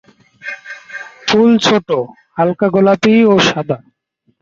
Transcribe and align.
ফুল 1.27 1.51
ছোট, 1.65 1.89
হালকা 2.37 2.67
গোলাপি 2.73 3.13
ও 3.31 3.33
সাদা। 3.47 3.77